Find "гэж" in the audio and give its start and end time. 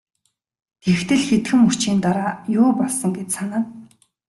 3.17-3.27